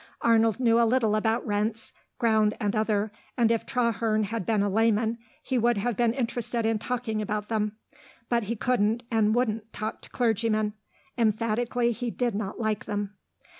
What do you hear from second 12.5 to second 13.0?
like